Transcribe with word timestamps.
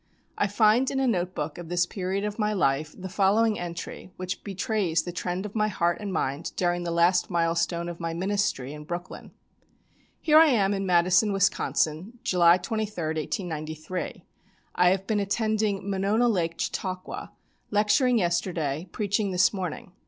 I 0.35 0.47
find 0.47 0.89
in 0.89 0.99
a 0.99 1.05
note 1.05 1.35
book 1.35 1.59
of 1.59 1.69
this 1.69 1.85
period 1.85 2.23
of 2.23 2.39
my 2.39 2.53
life 2.53 2.95
the 2.99 3.07
following 3.07 3.59
entry, 3.59 4.11
which 4.17 4.43
betrays 4.43 5.03
the 5.03 5.11
trend 5.11 5.45
of 5.45 5.53
my 5.53 5.67
heart 5.67 5.99
and 6.01 6.11
mind 6.11 6.53
during 6.55 6.81
the 6.81 6.89
last 6.89 7.29
milestone 7.29 7.87
of 7.87 7.99
my 7.99 8.11
ministry 8.11 8.73
in 8.73 8.83
Brooklyn: 8.83 9.29
"Here 10.19 10.39
I 10.39 10.47
am 10.47 10.73
in 10.73 10.87
Madison, 10.87 11.31
Wisconsin, 11.31 12.17
July 12.23 12.57
23, 12.57 13.03
1893. 13.09 14.23
I 14.73 14.89
have 14.89 15.05
been 15.05 15.19
attending 15.19 15.87
Monona 15.87 16.27
Lake 16.27 16.59
Chautauqua, 16.59 17.31
lecturing 17.69 18.17
yesterday, 18.17 18.89
preaching 18.91 19.29
this 19.29 19.53
morning. 19.53 19.91